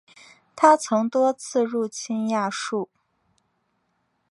[0.55, 2.89] 他曾多次入侵亚述。